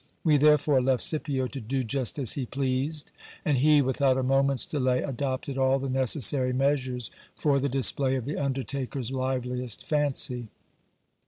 [0.23, 3.11] We therefore left Scipio to do just as he pleased;
[3.45, 8.25] and he, without a moment's delay, adopted all the necessary measures for the display of
[8.25, 10.47] the undertaker's liveliest fancy.